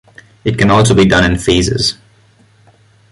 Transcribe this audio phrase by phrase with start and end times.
[0.43, 1.95] It can also be done in phases.